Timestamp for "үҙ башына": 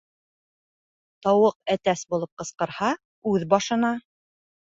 3.33-3.93